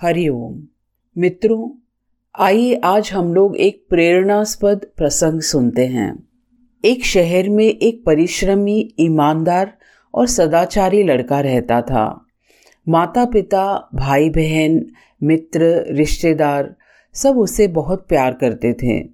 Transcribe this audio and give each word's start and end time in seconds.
हरिओम 0.00 0.62
मित्रों, 1.18 1.70
आइए 2.38 2.74
आज 2.74 3.10
हम 3.12 3.34
लोग 3.34 3.56
एक 3.56 3.86
प्रेरणास्पद 3.90 4.86
प्रसंग 4.96 5.40
सुनते 5.40 5.86
हैं। 5.86 6.28
एक 6.84 7.04
शहर 7.04 7.48
में 7.48 7.64
एक 7.64 8.04
परिश्रमी, 8.04 8.94
ईमानदार 9.00 9.78
और 10.14 10.26
सदाचारी 10.26 11.02
लड़का 11.02 11.40
रहता 11.40 11.82
था। 11.82 12.26
माता 12.88 13.24
पिता 13.24 13.88
भाई 13.94 14.30
बहन 14.30 14.86
मित्र, 15.22 15.84
रिश्तेदार, 15.88 16.76
सब 17.14 17.38
उसे 17.38 17.68
बहुत 17.68 18.06
प्यार 18.08 18.32
करते 18.32 18.72
थे। 18.72 19.08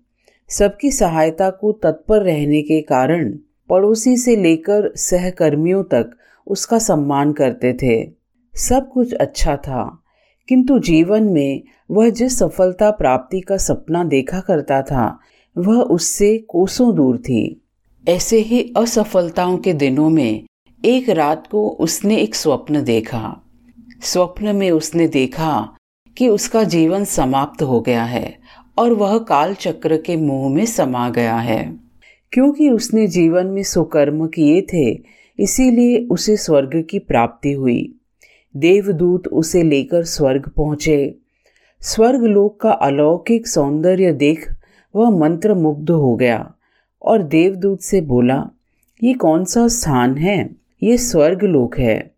सबकी 0.48 0.90
सहायता 0.90 1.50
को 1.50 1.72
तत्पर 1.72 2.22
रहने 2.22 2.62
के 2.62 2.80
कारण 2.82 3.38
पड़ोसी 3.68 4.16
से 4.16 4.36
लेकर 4.36 4.96
सहकर्मियों 4.96 5.84
तक 5.84 6.10
उसका 6.46 6.78
सम्मान 6.78 7.32
करते 7.32 7.72
थे। 7.72 8.12
सब 8.54 8.88
कुछ 8.88 9.14
अच्छा 9.14 9.56
था। 9.56 10.00
किंतु 10.48 10.78
जीवन 10.78 11.22
में 11.22 11.62
वह 11.90 12.10
जिस 12.10 12.38
सफलता 12.38 12.90
प्राप्ति 12.90 13.40
का 13.40 13.56
सपना 13.56 14.04
देखा 14.04 14.40
करता 14.40 14.82
था, 14.82 15.18
वह 15.58 15.76
उससे 15.76 16.38
कोसों 16.38 16.94
दूर 16.94 17.18
थी। 17.18 17.60
ऐसे 18.08 18.38
ही 18.38 18.72
असफलताओं 18.76 19.58
के 19.58 19.72
दिनों 19.72 20.10
में 20.10 20.44
एक 20.84 21.08
रात 21.08 21.46
को 21.46 21.68
उसने 21.68 22.16
एक 22.16 22.34
स्वप्न 22.34 22.84
देखा। 22.84 23.40
स्वप्न 24.02 24.56
में 24.56 24.70
उसने 24.70 25.08
देखा 25.08 25.68
कि 26.18 26.28
उसका 26.28 26.64
जीवन 26.64 27.04
समाप्त 27.04 27.62
हो 27.62 27.80
गया 27.80 28.04
है 28.04 28.38
और 28.78 28.92
वह 28.92 29.18
काल 29.18 29.54
चक्र 29.54 29.96
के 29.96 30.16
मुँह 30.16 30.54
में 30.54 30.66
समा 30.66 31.10
गया 31.10 31.36
है। 31.36 31.76
क्योंकि 32.32 32.70
उसने 32.70 33.06
जीवन 33.06 33.46
में 33.46 33.62
सुकर्म 33.62 34.26
किए 34.26 34.66
थे, 34.72 35.02
इसीलिए 35.38 36.08
उसे 36.10 36.36
स्वर्ग 36.36 36.86
की 36.90 36.98
प्राप्ति 36.98 37.52
हुई। 37.52 38.00
देवदूत 38.56 39.28
उसे 39.28 39.62
लेकर 39.62 40.04
स्वर्ग 40.04 40.48
पहुँचे। 40.48 41.18
स्वर्ग 41.80 42.24
लोक 42.24 42.60
का 42.60 42.70
अलौकिक 42.70 43.46
सौंदर्य 43.46 44.12
देख 44.12 44.48
वह 44.94 45.10
मंत्र 45.10 45.54
मुग्ध 45.54 45.90
हो 45.90 46.16
गया 46.16 46.54
और 47.02 47.22
देवदूत 47.22 47.80
से 47.80 48.00
बोला, 48.00 48.50
ये 49.02 49.12
कौन 49.12 49.44
सा 49.44 49.68
स्थान 49.68 50.16
है? 50.16 50.50
ये 50.82 50.98
स्वर्ग 50.98 51.42
लोक 51.42 51.78
है। 51.78 52.14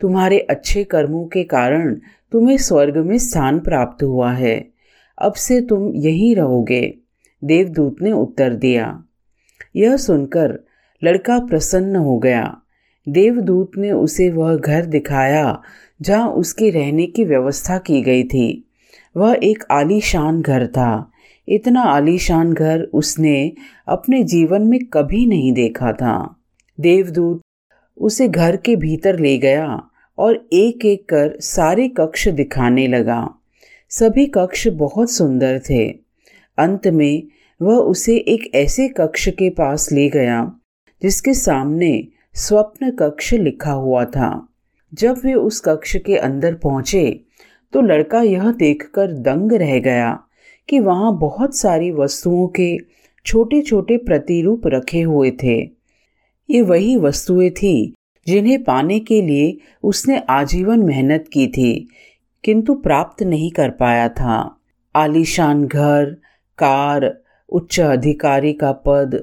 तुम्हारे 0.00 0.38
अच्छे 0.38 0.84
कर्मों 0.84 1.26
के 1.26 1.44
कारण 1.44 1.94
तुम्हें 2.32 2.56
स्वर्ग 2.56 2.96
में 2.96 3.18
स्थान 3.18 3.60
प्राप्त 3.60 4.02
हुआ 4.02 4.32
है। 4.32 4.68
अब 5.18 5.32
से 5.32 5.60
तुम 5.60 5.94
यहीं 5.94 6.34
रहोगे, 6.36 6.94
देवदूत 7.44 7.96
ने 8.02 8.12
उत्तर 8.12 8.54
दिया। 8.54 9.04
यह 9.76 9.96
सुनकर 9.96 10.58
लड़का 11.04 11.38
प्रसन्न 11.38 11.96
हो 11.96 12.18
गया। 12.18 12.60
देवदूत 13.08 13.70
ने 13.78 13.90
उसे 13.90 14.30
वह 14.30 14.56
घर 14.56 14.84
दिखाया, 14.84 15.62
जहाँ 16.02 16.28
उसके 16.28 16.70
रहने 16.70 17.06
की 17.06 17.24
व्यवस्था 17.24 17.78
की 17.78 18.02
गई 18.02 18.24
थी। 18.24 18.68
वह 19.16 19.38
एक 19.42 19.64
आलीशान 19.70 20.42
घर 20.42 20.66
था। 20.66 21.10
इतना 21.48 21.80
आलीशान 21.80 22.52
घर 22.52 22.80
उसने 22.80 23.52
अपने 23.88 24.24
जीवन 24.24 24.62
में 24.62 24.80
कभी 24.92 25.26
नहीं 25.26 25.52
देखा 25.52 25.92
था। 25.92 26.36
देवदूत 26.80 27.40
उसे 27.96 28.28
घर 28.28 28.56
के 28.56 28.76
भीतर 28.76 29.18
ले 29.18 29.38
गया 29.38 29.82
और 30.18 30.48
एक 30.52 30.84
एक 30.84 31.08
कर 31.08 31.40
सारे 31.40 31.88
कक्ष 31.88 32.28
दिखाने 32.28 32.86
लगा। 32.86 33.34
सभी 33.88 34.26
कक्ष 34.26 34.68
बहुत 34.68 35.10
सुंदर 35.10 35.60
थे। 35.70 35.88
अंत 36.58 36.86
में 36.86 37.22
वह 37.62 37.76
उसे 37.76 38.16
एक 38.16 38.54
ऐसे 38.54 38.88
कक्ष 38.88 39.28
के 39.28 39.50
पास 39.50 39.92
ले 39.92 40.08
गया, 40.08 40.52
जिसके 41.02 41.34
सामने 41.34 42.08
स्वप्न 42.36 42.90
कक्ष 42.90 43.32
लिखा 43.34 43.72
हुआ 43.72 44.04
था। 44.06 44.48
जब 44.92 45.20
वे 45.24 45.34
उस 45.34 45.60
कक्ष 45.60 45.96
के 45.96 46.16
अंदर 46.16 46.54
पहुँचे 46.54 47.04
तो 47.72 47.80
लड़का 47.80 48.20
यह 48.22 48.50
देखकर 48.52 49.12
दंग 49.22 49.52
रह 49.52 49.78
गया 49.78 50.12
कि 50.68 50.80
वहाँ 50.80 51.16
बहुत 51.18 51.56
सारी 51.56 51.90
वस्तुओं 51.90 52.46
के 52.48 52.76
छोटे 53.26 53.60
छोटे 53.62 53.96
प्रतिरूप 53.98 54.66
रखे 54.66 55.00
हुए 55.02 55.30
थे। 55.42 55.56
ये 56.48 56.60
वही 56.62 56.96
वस्तुएँ 56.96 57.50
थी 57.52 57.94
जिन्हें 58.26 58.62
पाने 58.64 58.98
के 59.00 59.20
लिए 59.22 59.56
उसने 59.82 60.18
आजीवन 60.30 60.82
मेहनत 60.82 61.28
की 61.32 61.46
थी, 61.46 61.88
किंतु 62.44 62.74
प्राप्त 62.74 63.22
नहीं 63.22 63.50
कर 63.50 63.70
पाया 63.70 64.08
था। 64.10 64.36
आलीशान 64.94 65.66
घर, 65.66 66.16
कार, 66.58 67.12
उच्च 67.48 67.80
अधिकारी 67.80 68.52
का 68.52 68.72
पद 68.86 69.22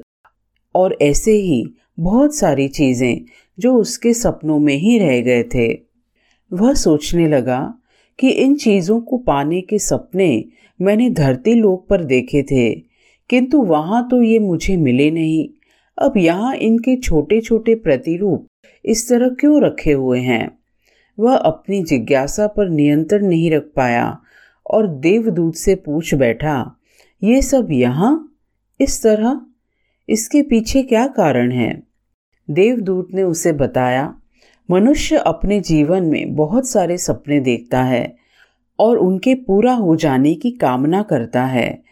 और 0.74 0.96
ऐसे 1.02 1.32
ही 1.32 1.64
बहुत 1.98 2.34
सारी 2.36 2.68
चीज़ें 2.68 3.24
जो 3.58 3.74
उसके 3.74 4.12
सपनों 4.14 4.58
में 4.58 4.74
ही 4.74 4.98
रह 4.98 5.20
गए 5.20 5.42
थे। 5.54 5.72
वह 6.52 6.74
सोचने 6.74 7.28
लगा 7.28 7.60
कि 8.18 8.30
इन 8.30 8.54
चीज़ों 8.56 9.00
को 9.00 9.18
पाने 9.18 9.60
के 9.60 9.78
सपने 9.78 10.44
मैंने 10.80 11.08
धरती 11.10 11.54
लोक 11.54 11.86
पर 11.90 12.04
देखे 12.04 12.42
थे, 12.42 12.70
किंतु 13.30 13.62
वहाँ 13.62 14.06
तो 14.10 14.22
ये 14.22 14.38
मुझे 14.38 14.76
मिले 14.76 15.10
नहीं। 15.10 15.48
अब 15.98 16.16
यहाँ 16.16 16.54
इनके 16.56 16.96
छोटे 16.96 17.40
छोटे 17.40 17.74
प्रतिरूप 17.74 18.46
इस 18.84 19.08
तरह 19.08 19.28
क्यों 19.40 19.62
रखे 19.62 19.92
हुए 19.92 20.20
हैं? 20.20 20.50
वह 21.18 21.36
अपनी 21.36 21.82
जिज्ञासा 21.82 22.46
पर 22.46 22.68
नियंत्रण 22.68 23.26
नहीं 23.26 23.50
रख 23.50 23.70
पाया 23.76 24.16
और 24.66 24.86
देवदूत 24.88 25.54
से 25.54 25.74
पूछ 25.76 26.14
बैठा, 26.14 26.76
ये 27.22 27.42
सब 27.42 27.68
यहाँ? 27.70 28.36
इस 28.80 29.02
तरह? 29.02 29.40
इसके 30.08 30.42
पीछे 30.42 30.82
क्या 30.82 31.06
कारण 31.06 31.52
है? 31.52 31.82
देवदूत 32.48 33.08
ने 33.14 33.22
उसे 33.22 33.52
बताया, 33.52 34.14
मनुष्य 34.68 35.16
अपने 35.16 35.60
जीवन 35.60 36.04
में 36.04 36.34
बहुत 36.34 36.68
सारे 36.68 36.96
सपने 36.98 37.40
देखता 37.40 37.82
है 37.82 38.16
और 38.78 38.98
उनके 38.98 39.34
पूरा 39.34 39.72
हो 39.72 39.96
जाने 39.96 40.34
की 40.34 40.50
कामना 40.50 41.02
करता 41.02 41.44
है, 41.44 41.82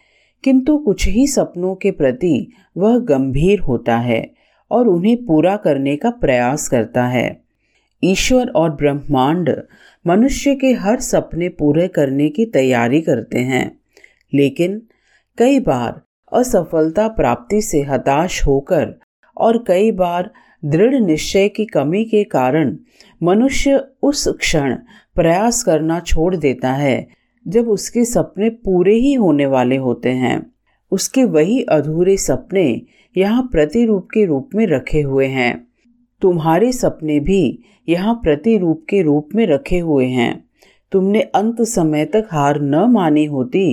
किंतु 0.43 0.77
कुछ 0.77 1.07
ही 1.07 1.27
सपनों 1.27 1.75
के 1.75 1.91
प्रति 1.91 2.51
वह 2.77 2.97
गंभीर 2.99 3.59
होता 3.59 3.97
है 3.97 4.23
और 4.71 4.87
उन्हें 4.87 5.25
पूरा 5.25 5.55
करने 5.57 5.95
का 5.95 6.09
प्रयास 6.11 6.67
करता 6.67 7.05
है। 7.05 7.41
ईश्वर 8.03 8.49
और 8.49 8.69
ब्रह्मांड 8.71 9.49
मनुष्य 10.05 10.55
के 10.55 10.71
हर 10.73 10.99
सपने 10.99 11.49
पूरे 11.49 11.87
करने 11.87 12.29
की 12.29 12.45
तैयारी 12.45 13.01
करते 13.01 13.39
हैं, 13.39 13.79
लेकिन 14.33 14.81
कई 15.37 15.59
बार 15.59 16.01
असफलता 16.33 17.07
प्राप्ति 17.07 17.61
से 17.61 17.81
हताश 17.81 18.45
होकर 18.47 18.93
और 19.37 19.63
कई 19.67 19.91
बार 19.91 20.29
दृढ़ 20.63 20.95
निश्चय 20.95 21.47
की 21.49 21.65
कमी 21.65 22.03
के 22.05 22.23
कारण 22.23 22.75
मनुष्य 23.21 23.83
उस 24.03 24.27
क्षण 24.27 24.75
प्रयास 25.15 25.63
करना 25.63 25.99
छोड़ 25.99 26.35
देता 26.35 26.71
है, 26.71 27.07
जब 27.45 27.69
उसके 27.69 28.05
सपने 28.05 28.49
पूरे 28.49 28.93
ही 28.93 29.13
होने 29.13 29.45
वाले 29.45 29.77
होते 29.77 30.09
हैं। 30.09 30.41
उसके 30.91 31.23
वही 31.23 31.61
अधूरे 31.61 32.17
सपने 32.17 32.81
यहाँ 33.17 33.43
प्रतिरूप 33.51 34.07
के 34.13 34.25
रूप 34.25 34.49
में 34.55 34.65
रखे 34.67 35.01
हुए 35.01 35.27
हैं। 35.27 35.67
तुम्हारे 36.21 36.71
सपने 36.71 37.19
भी 37.19 37.63
यहाँ 37.89 38.13
प्रतिरूप 38.13 38.85
के 38.89 39.01
रूप 39.01 39.29
में 39.35 39.45
रखे 39.47 39.79
हुए 39.79 40.05
हैं। 40.05 40.43
तुमने 40.91 41.21
अंत 41.21 41.61
समय 41.61 42.05
तक 42.05 42.27
हार 42.31 42.61
न 42.61 42.85
मानी 42.91 43.25
होती 43.25 43.65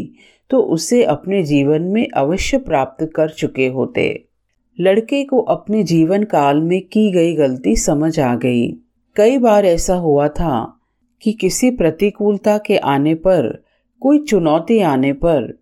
तो 0.50 0.61
उसे 0.61 1.05
अपने 1.05 1.43
जीवन 1.43 1.83
में 1.83 2.09
अवश्य 2.16 2.59
प्राप्त 2.59 3.11
कर 3.16 3.28
चुके 3.28 3.66
होते। 3.66 4.25
लड़के 4.81 5.25
को 5.25 5.41
अपने 5.41 5.83
जीवन 5.83 6.22
काल 6.22 6.61
में 6.61 6.81
की 6.83 7.11
गई 7.12 7.34
गलती 7.34 7.77
समझ 7.77 8.21
आ 8.21 8.34
गई। 8.34 8.72
कई 9.16 9.38
बार 9.38 9.66
ऐसा 9.66 9.94
हुआ 9.94 10.28
था 10.28 10.81
कि 11.22 11.33
किसी 11.33 11.71
प्रतिकूलता 11.71 12.59
के 12.59 12.77
आने 12.77 13.15
पर, 13.15 13.65
कोई 14.00 14.19
चुनौती 14.19 14.81
आने 14.81 15.12
पर, 15.12 15.59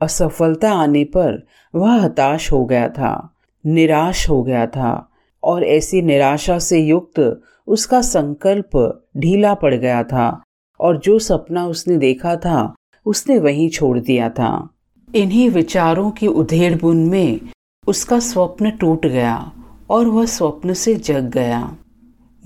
असफलता 0.00 0.72
आने 0.72 1.04
पर 1.04 1.46
वह 1.74 1.92
हताश 1.92 2.52
हो 2.52 2.64
गया 2.64 2.88
था, 2.88 3.34
निराश 3.66 4.28
हो 4.30 4.42
गया 4.42 4.66
था 4.66 5.10
और 5.44 5.64
ऐसी 5.64 6.02
निराशा 6.02 6.58
से 6.58 6.78
युक्त 6.78 7.40
उसका 7.66 8.00
संकल्प 8.00 9.02
ढीला 9.16 9.54
पड़ 9.54 9.74
गया 9.74 10.02
था 10.02 10.42
और 10.80 10.98
जो 10.98 11.18
सपना 11.18 11.66
उसने 11.66 11.96
देखा 11.96 12.36
था 12.36 12.74
उसने 13.06 13.38
वहीं 13.38 13.68
छोड़ 13.70 13.98
दिया 13.98 14.28
था। 14.30 14.68
इन्हीं 15.08 15.48
विचारों 15.50 16.10
की 16.10 16.26
उधेड़ 16.26 16.74
बुन 16.78 17.06
में 17.08 17.40
उसका 17.88 18.18
स्वप्न 18.18 18.70
टूट 18.70 19.06
गया 19.06 19.52
और 19.90 20.08
वह 20.08 20.24
स्वप्न 20.26 20.74
से 20.74 20.94
जग 20.94 21.30
गया। 21.30 21.76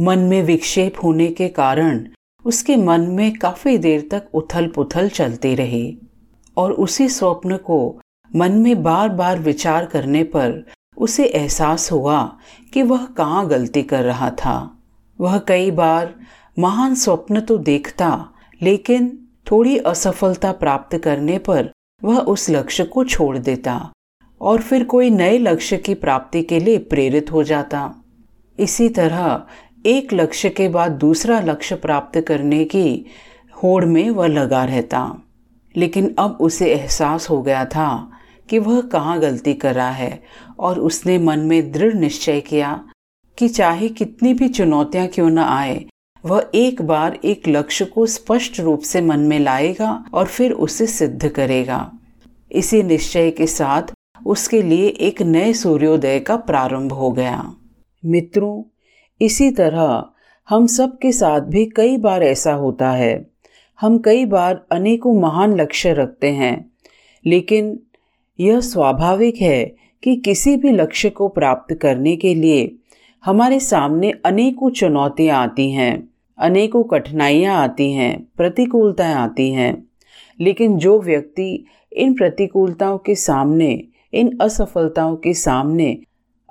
मन 0.00 0.18
में 0.18 0.42
विक्षेप 0.42 0.94
होने 1.04 1.26
के 1.26 1.48
कारण 1.48 2.06
उसके 2.44 2.76
मन 2.76 3.00
में 3.00 3.32
काफ़ी 3.38 3.78
देर 3.78 4.08
तक 4.10 4.28
उथल 4.34 4.66
पुथल 4.66 5.08
चलती 5.08 5.54
रही 5.54 5.98
और 6.56 6.72
उसी 6.72 7.08
स्वप्न 7.08 7.56
को 7.56 8.00
मन 8.36 8.52
में 8.52 8.82
बार 8.82 9.08
बार 9.08 9.38
विचार 9.38 9.86
करने 9.86 10.22
पर 10.24 10.64
उसे 10.96 11.24
एहसास 11.24 11.90
हुआ 11.92 12.22
कि 12.74 12.82
वह 12.82 13.04
कहाँ 13.06 13.46
गलती 13.48 13.82
कर 13.82 14.04
रहा 14.04 14.30
था। 14.30 14.82
वह 15.20 15.38
कई 15.38 15.70
बार 15.70 16.14
महान 16.58 16.94
स्वप्न 16.94 17.40
तो 17.40 17.58
देखता, 17.58 18.28
लेकिन 18.62 19.18
थोड़ी 19.50 19.78
असफलता 19.78 20.52
प्राप्त 20.52 20.96
करने 20.96 21.38
पर 21.38 21.70
वह 22.04 22.18
उस 22.18 22.50
लक्ष्य 22.50 22.84
को 22.84 23.04
छोड़ 23.04 23.38
देता 23.38 23.92
और 24.40 24.60
फिर 24.60 24.84
कोई 24.84 25.10
नए 25.10 25.38
लक्ष्य 25.38 25.76
की 25.76 25.94
प्राप्ति 25.94 26.42
के 26.42 26.60
लिए 26.60 26.78
प्रेरित 26.78 27.32
हो 27.32 27.42
जाता। 27.42 27.94
इसी 28.58 28.88
तरह 28.88 29.42
एक 29.86 30.12
लक्ष्य 30.14 30.48
के 30.48 30.68
बाद 30.68 30.92
दूसरा 30.92 31.40
लक्ष्य 31.40 31.74
प्राप्त 31.74 32.20
करने 32.20 32.64
की 32.64 33.06
होड़ 33.62 33.84
में 33.84 34.10
वह 34.10 34.26
लगा 34.26 34.64
रहता। 34.64 35.22
लेकिन 35.76 36.14
अब 36.18 36.38
उसे 36.40 36.72
एहसास 36.74 37.30
हो 37.30 37.42
गया 37.42 37.64
था 37.64 38.10
कि 38.48 38.58
वह 38.58 38.80
कहाँ 38.80 39.18
गलती 39.20 39.54
कर 39.54 39.74
रहा 39.74 39.90
है 39.90 40.22
और 40.58 40.78
उसने 40.80 41.18
मन 41.18 41.40
में 41.40 41.72
दृढ़ 41.72 41.94
निश्चय 41.94 42.40
किया 42.40 42.84
कि 43.38 43.48
चाहे 43.48 43.88
कितनी 43.88 44.34
भी 44.34 44.48
चुनौतियाँ 44.48 45.06
क्यों 45.06 45.30
न 45.30 45.38
आए 45.38 45.84
वह 46.24 46.50
एक 46.54 46.82
बार 46.82 47.18
एक 47.24 47.48
लक्ष्य 47.48 47.84
को 47.84 48.06
स्पष्ट 48.06 48.60
रूप 48.60 48.80
से 48.80 49.00
मन 49.00 49.20
में 49.20 49.38
लाएगा 49.38 50.04
और 50.14 50.26
फिर 50.26 50.52
उसे 50.52 50.86
सिद्ध 50.86 51.28
करेगा। 51.28 51.92
इसी 52.52 52.82
निश्चय 52.82 53.30
के 53.30 53.46
साथ 53.46 53.82
उसके 54.26 54.62
लिए 54.62 54.88
एक 54.88 55.22
नए 55.22 55.52
सूर्योदय 55.52 56.20
का 56.20 56.36
प्रारंभ 56.36 56.92
हो 56.92 57.10
गया। 57.10 57.54
मित्रों, 58.04 58.62
इसी 59.20 59.50
तरह 59.50 60.04
हम 60.48 60.66
सब 60.66 60.98
के 60.98 61.12
साथ 61.12 61.40
भी 61.40 61.66
कई 61.66 61.96
बार 61.96 62.22
ऐसा 62.22 62.52
होता 62.52 62.90
है। 62.90 63.30
हम 63.80 63.98
कई 63.98 64.24
बार 64.24 64.64
अनेकों 64.72 65.20
महान 65.20 65.60
लक्ष्य 65.60 65.92
रखते 65.92 66.30
हैं, 66.30 66.70
लेकिन 67.26 67.78
यह 68.40 68.60
स्वाभाविक 68.60 69.36
है 69.36 69.64
कि 70.02 70.16
किसी 70.16 70.56
भी 70.56 70.70
लक्ष्य 70.70 71.10
को 71.10 71.28
प्राप्त 71.28 71.74
करने 71.74 72.16
के 72.16 72.34
लिए 72.34 72.76
हमारे 73.24 73.60
सामने 73.60 74.12
अनेकों 74.24 74.70
चुनौतियाँ 74.70 75.42
आती 75.42 75.70
हैं। 75.70 76.09
अनेकों 76.40 76.84
कठिनाइयाँ 76.84 77.56
आती 77.56 77.92
हैं, 77.92 78.26
प्रतिकूलताएँ 78.36 79.14
आती 79.14 79.50
हैं। 79.50 79.88
लेकिन 80.40 80.76
जो 80.78 81.00
व्यक्ति 81.00 81.64
इन 81.92 82.14
प्रतिकूलताओं 82.14 82.98
के 82.98 83.14
सामने, 83.14 83.84
इन 84.14 84.38
असफलताओं 84.40 85.16
के 85.16 85.34
सामने 85.34 85.98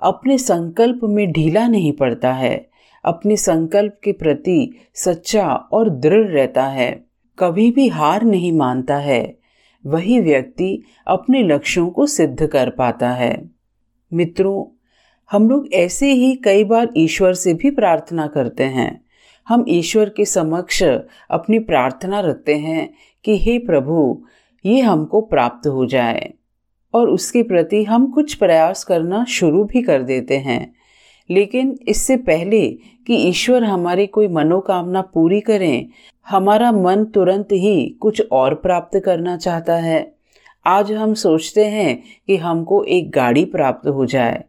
अपने 0.02 0.38
संकल्प 0.38 1.00
में 1.04 1.32
ढीला 1.32 1.68
नहीं 1.68 1.92
पड़ता 1.92 2.32
है, 2.32 2.70
अपने 3.04 3.36
संकल्प 3.36 4.00
के 4.04 4.12
प्रति 4.12 4.70
सच्चा 4.94 5.48
और 5.50 5.90
दृढ़ 5.90 6.26
रहता 6.26 6.66
है, 6.66 7.04
कभी 7.38 7.70
भी 7.70 7.88
हार 7.88 8.22
नहीं 8.22 8.52
मानता 8.52 8.96
है, 8.96 9.38
वही 9.86 10.20
व्यक्ति 10.20 10.82
अपने 11.06 11.42
लक्ष्यों 11.42 11.90
को 11.90 12.06
सिद्ध 12.06 12.46
कर 12.46 12.70
पाता 12.70 13.10
है। 13.10 13.50
मित्रों, 14.12 14.76
हम 15.30 15.50
लोग 15.50 15.72
ऐसे 15.72 16.12
ही 16.12 16.34
कई 16.34 16.64
बार 16.64 16.88
ईश्वर 16.96 17.34
से 17.34 17.54
भी 17.54 17.70
प्रार्थना 17.70 18.26
करते 18.26 18.64
हैं। 18.64 19.04
हम 19.48 19.64
ईश्वर 19.68 20.08
के 20.08 20.24
समक्ष 20.24 20.82
अपनी 21.30 21.58
प्रार्थना 21.58 22.20
रखते 22.20 22.54
हैं 22.54 22.94
कि 23.24 23.38
हे 23.38 23.58
प्रभु, 23.58 24.24
ये 24.66 24.80
हमको 24.80 25.20
प्राप्त 25.20 25.66
हो 25.66 25.86
जाए 25.86 26.30
और 26.94 27.08
उसके 27.08 27.42
प्रति 27.42 27.84
हम 27.84 28.06
कुछ 28.06 28.34
प्रयास 28.34 28.84
करना 28.84 29.24
शुरू 29.24 29.64
भी 29.64 29.82
कर 29.82 30.02
देते 30.02 30.36
हैं। 30.36 30.74
लेकिन 31.30 31.78
इससे 31.88 32.16
पहले 32.16 32.68
कि 33.06 33.14
ईश्वर 33.14 33.64
हमारी 33.64 34.06
कोई 34.06 34.28
मनोकामना 34.28 35.00
पूरी 35.00 35.40
करें, 35.40 35.86
हमारा 36.28 36.72
मन 36.72 37.04
तुरंत 37.04 37.48
ही 37.52 37.96
कुछ 38.00 38.22
और 38.32 38.54
प्राप्त 38.54 38.98
करना 39.04 39.36
चाहता 39.36 39.76
है। 39.76 40.14
आज 40.66 40.92
हम 40.92 41.14
सोचते 41.14 41.64
हैं 41.64 42.02
कि 42.26 42.36
हमको 42.36 42.84
एक 42.84 43.10
गाड़ी 43.10 43.44
प्राप्त 43.44 43.88
हो 43.88 44.06
जाए। 44.06 44.44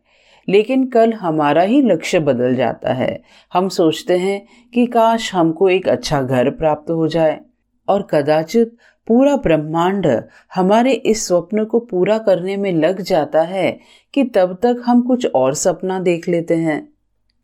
लेकिन 0.51 0.85
कल 0.85 1.13
हमारा 1.13 1.61
ही 1.61 1.81
लक्ष्य 1.81 2.19
बदल 2.19 2.55
जाता 2.55 2.93
है। 2.93 3.21
हम 3.53 3.69
सोचते 3.69 4.17
हैं 4.17 4.41
कि 4.73 4.85
काश 4.85 5.33
हमको 5.33 5.69
एक 5.69 5.87
अच्छा 5.87 6.21
घर 6.21 6.49
प्राप्त 6.49 6.91
हो 6.91 7.07
जाए। 7.07 7.39
और 7.87 8.07
कदाचित 8.11 8.75
पूरा 9.07 9.35
ब्रह्मांड 9.35 10.07
हमारे 10.55 10.91
इस 10.91 11.25
स्वप्न 11.27 11.63
को 11.65 11.79
पूरा 11.79 12.17
करने 12.17 12.57
में 12.57 12.71
लग 12.71 13.01
जाता 13.01 13.41
है 13.41 13.71
कि 14.13 14.23
तब 14.25 14.57
तक 14.63 14.81
हम 14.85 15.01
कुछ 15.01 15.25
और 15.35 15.53
सपना 15.53 15.99
देख 15.99 16.27
लेते 16.29 16.55
हैं, 16.55 16.87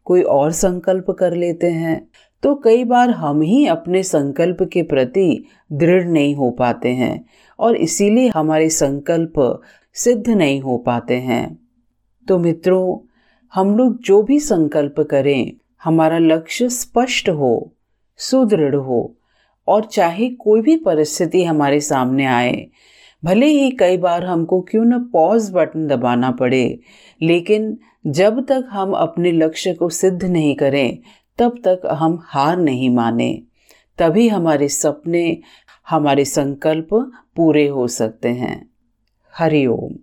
कोई 0.06 0.22
और 0.22 0.52
संकल्प 0.52 1.12
कर 1.12 1.34
लेते 1.34 1.68
हैं। 1.68 2.08
तो 2.44 2.54
कई 2.56 2.84
बार 2.84 3.10
हम 3.10 3.42
ही 3.42 3.66
अपने 3.68 4.04
संकल्प 4.04 4.58
के 4.64 4.84
प्रति 4.84 5.44
दृढ़ 5.72 6.06
नहीं 6.06 6.36
हो 6.36 6.50
पाते 6.52 6.90
हैं 6.90 7.26
और 7.60 7.76
इसीलिए 7.76 8.28
हमारे 8.28 8.70
संकल्प 8.70 9.62
सिद्ध 9.96 10.30
नहीं 10.30 10.62
हो 10.62 10.78
पाते 10.78 11.16
हैं। 11.16 11.67
तो 12.28 12.38
मित्रों, 12.38 13.08
हम 13.54 13.78
लोग 13.78 14.02
जो 14.02 14.22
भी 14.24 14.40
संकल्प 14.40 15.00
करें, 15.00 15.52
हमारा 15.84 16.18
लक्ष्य 16.18 16.70
स्पष्ट 16.70 17.30
हो, 17.30 17.74
सुदृढ़ 18.18 18.76
हो, 18.76 19.16
और 19.68 19.86
चाहे 19.86 20.30
कोई 20.30 20.62
भी 20.62 20.78
परिस्थिति 20.78 21.44
हमारे 21.44 21.80
सामने 21.80 22.26
आए, 22.26 22.68
भले 23.24 23.46
ही 23.46 23.72
कई 23.72 23.98
बार 23.98 24.26
हमको 24.26 24.62
क्यों 24.62 24.86
न 24.86 25.00
पॉज 25.04 25.52
बटन 25.52 25.88
दबाना 25.88 26.32
पड़े, 26.32 26.80
लेकिन 27.22 27.78
जब 28.08 28.46
तक 28.46 28.68
हम 28.70 28.92
अपने 28.92 29.32
लक्ष्य 29.32 29.74
को 29.74 29.90
सिद्ध 29.90 30.24
नहीं 30.24 30.56
करें, 30.56 30.98
तब 31.38 31.62
तक 31.68 31.82
हम 31.92 32.20
हार 32.24 32.58
नहीं 32.58 32.90
माने, 32.90 33.44
तभी 33.98 34.28
हमारे 34.28 34.68
सपने, 34.68 35.38
हमारे 35.90 36.26
संकल्प 36.26 36.94
पूरे 37.36 37.68
हो 37.68 37.88
सकते 37.88 38.30
हैं। 38.30 38.70
हरिओम 39.34 39.96